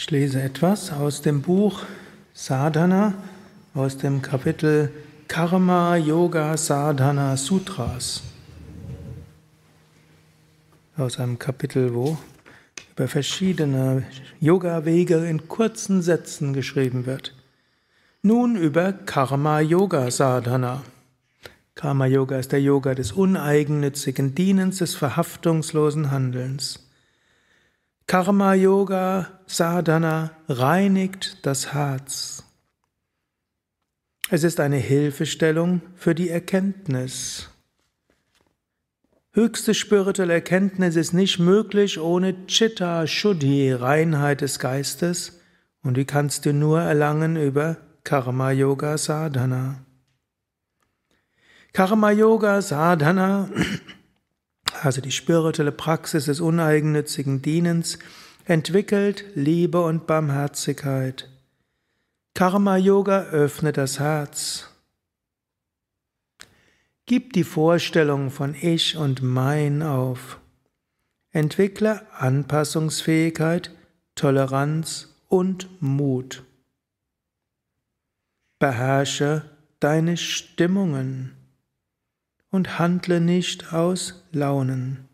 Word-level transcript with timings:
Ich 0.00 0.12
lese 0.12 0.40
etwas 0.40 0.92
aus 0.92 1.22
dem 1.22 1.42
Buch 1.42 1.82
Sadhana, 2.32 3.14
aus 3.74 3.98
dem 3.98 4.22
Kapitel 4.22 4.92
Karma 5.26 5.96
Yoga 5.96 6.56
Sadhana 6.56 7.36
Sutras. 7.36 8.22
Aus 10.96 11.18
einem 11.18 11.40
Kapitel, 11.40 11.94
wo 11.94 12.16
über 12.94 13.08
verschiedene 13.08 14.04
Yoga-Wege 14.38 15.26
in 15.26 15.48
kurzen 15.48 16.00
Sätzen 16.00 16.52
geschrieben 16.52 17.04
wird. 17.04 17.34
Nun 18.22 18.54
über 18.54 18.92
Karma 18.92 19.58
Yoga 19.58 20.12
Sadhana. 20.12 20.82
Karma 21.74 22.06
Yoga 22.06 22.38
ist 22.38 22.52
der 22.52 22.62
Yoga 22.62 22.94
des 22.94 23.10
uneigennützigen 23.10 24.36
Dienens, 24.36 24.78
des 24.78 24.94
verhaftungslosen 24.94 26.12
Handelns. 26.12 26.87
Karma 28.08 28.54
Yoga 28.54 29.38
Sadhana 29.46 30.30
reinigt 30.48 31.44
das 31.44 31.74
Herz. 31.74 32.42
Es 34.30 34.44
ist 34.44 34.60
eine 34.60 34.78
Hilfestellung 34.78 35.82
für 35.94 36.14
die 36.14 36.30
Erkenntnis. 36.30 37.50
Höchste 39.32 39.74
spirituelle 39.74 40.32
Erkenntnis 40.32 40.96
ist 40.96 41.12
nicht 41.12 41.38
möglich 41.38 42.00
ohne 42.00 42.46
Chitta 42.46 43.06
Shuddhi, 43.06 43.72
Reinheit 43.72 44.40
des 44.40 44.58
Geistes, 44.58 45.42
und 45.82 45.98
die 45.98 46.06
kannst 46.06 46.46
du 46.46 46.54
nur 46.54 46.80
erlangen 46.80 47.36
über 47.36 47.76
Karma 48.04 48.52
Yoga 48.52 48.96
Sadhana. 48.96 49.84
Karma 51.74 52.12
Yoga 52.12 52.62
Sadhana 52.62 53.50
also 54.84 55.00
die 55.00 55.12
spirituelle 55.12 55.72
Praxis 55.72 56.26
des 56.26 56.40
uneigennützigen 56.40 57.42
Dienens, 57.42 57.98
entwickelt 58.44 59.24
Liebe 59.34 59.82
und 59.82 60.06
Barmherzigkeit. 60.06 61.28
Karma 62.34 62.76
Yoga 62.76 63.24
öffnet 63.24 63.76
das 63.76 63.98
Herz. 63.98 64.70
Gib 67.06 67.32
die 67.32 67.44
Vorstellung 67.44 68.30
von 68.30 68.54
Ich 68.54 68.96
und 68.96 69.22
Mein 69.22 69.82
auf. 69.82 70.38
Entwickle 71.30 72.06
Anpassungsfähigkeit, 72.12 73.70
Toleranz 74.14 75.14
und 75.28 75.68
Mut. 75.80 76.44
Beherrsche 78.58 79.44
deine 79.80 80.16
Stimmungen 80.16 81.37
und 82.50 82.78
handle 82.78 83.20
nicht 83.20 83.72
aus 83.72 84.24
Launen. 84.32 85.08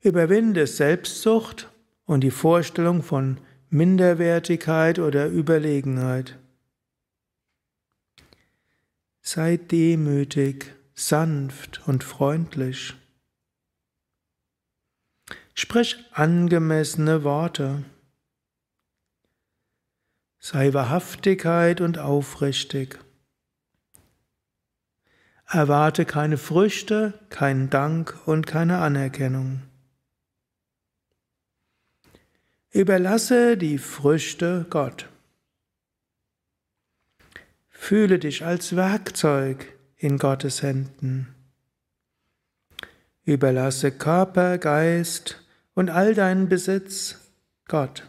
Überwinde 0.00 0.66
Selbstsucht 0.66 1.68
und 2.06 2.22
die 2.22 2.30
Vorstellung 2.30 3.02
von 3.02 3.40
Minderwertigkeit 3.70 4.98
oder 4.98 5.28
Überlegenheit. 5.28 6.38
Sei 9.20 9.58
demütig, 9.58 10.72
sanft 10.94 11.86
und 11.86 12.02
freundlich. 12.02 12.94
Sprich 15.52 15.96
angemessene 16.12 17.24
Worte. 17.24 17.84
Sei 20.38 20.72
Wahrhaftigkeit 20.72 21.80
und 21.80 21.98
aufrichtig. 21.98 23.00
Erwarte 25.50 26.04
keine 26.04 26.36
Früchte, 26.36 27.14
keinen 27.30 27.70
Dank 27.70 28.14
und 28.26 28.46
keine 28.46 28.78
Anerkennung. 28.78 29.62
Überlasse 32.70 33.56
die 33.56 33.78
Früchte 33.78 34.66
Gott. 34.68 35.08
Fühle 37.70 38.18
dich 38.18 38.44
als 38.44 38.76
Werkzeug 38.76 39.72
in 39.96 40.18
Gottes 40.18 40.62
Händen. 40.62 41.34
Überlasse 43.24 43.90
Körper, 43.90 44.58
Geist 44.58 45.42
und 45.72 45.88
all 45.88 46.14
deinen 46.14 46.50
Besitz 46.50 47.20
Gott. 47.68 48.06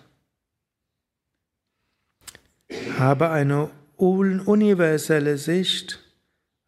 Habe 2.98 3.30
eine 3.30 3.70
universelle 3.96 5.38
Sicht 5.38 6.09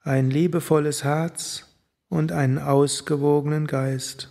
ein 0.03 0.29
liebevolles 0.31 1.03
Herz 1.03 1.67
und 2.09 2.31
einen 2.31 2.57
ausgewogenen 2.59 3.67
Geist. 3.67 4.29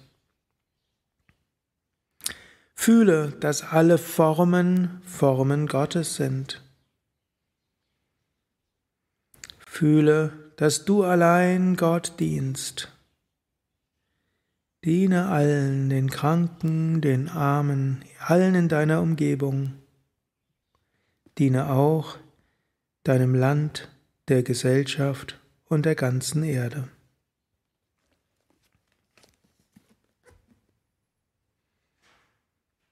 Fühle, 2.74 3.32
dass 3.40 3.62
alle 3.62 3.98
Formen 3.98 5.00
Formen 5.04 5.66
Gottes 5.66 6.16
sind. 6.16 6.62
Fühle, 9.58 10.52
dass 10.56 10.84
du 10.84 11.04
allein 11.04 11.76
Gott 11.76 12.18
dienst. 12.18 12.92
Diene 14.84 15.28
allen, 15.28 15.90
den 15.90 16.10
Kranken, 16.10 17.00
den 17.00 17.28
Armen, 17.28 18.02
allen 18.18 18.54
in 18.54 18.68
deiner 18.68 19.02
Umgebung. 19.02 19.74
Diene 21.38 21.70
auch 21.70 22.18
deinem 23.04 23.34
Land, 23.34 23.88
der 24.28 24.42
Gesellschaft 24.42 25.39
und 25.70 25.86
der 25.86 25.94
ganzen 25.94 26.42
Erde. 26.42 26.88